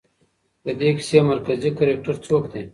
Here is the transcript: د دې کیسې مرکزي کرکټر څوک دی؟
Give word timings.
د 0.65 0.67
دې 0.79 0.89
کیسې 0.97 1.19
مرکزي 1.31 1.69
کرکټر 1.77 2.15
څوک 2.25 2.43
دی؟ 2.51 2.61